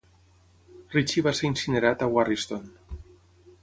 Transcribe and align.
Ritchie 0.95 1.23
va 1.29 1.35
ser 1.41 1.47
incinerat 1.51 2.05
a 2.07 2.11
Warriston. 2.17 2.69